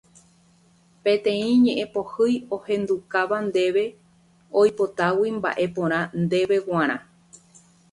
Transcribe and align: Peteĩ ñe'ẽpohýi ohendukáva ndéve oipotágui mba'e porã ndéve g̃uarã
Peteĩ 1.03 1.47
ñe'ẽpohýi 1.65 2.35
ohendukáva 2.55 3.37
ndéve 3.49 3.83
oipotágui 4.59 5.29
mba'e 5.37 5.65
porã 5.75 5.99
ndéve 6.23 6.57
g̃uarã 6.65 6.97